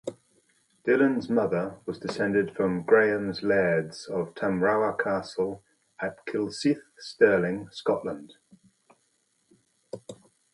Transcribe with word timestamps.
Dillon's 0.83 1.29
mother 1.29 1.79
was 1.85 1.99
descended 1.99 2.55
from 2.55 2.81
Grahams 2.81 3.41
Lairds 3.43 4.07
of 4.09 4.33
Tamrawer 4.33 4.93
Castle 4.97 5.63
at 6.01 6.25
Kilsyth, 6.25 6.81
Stirling, 6.97 7.67
Scotland. 7.69 8.33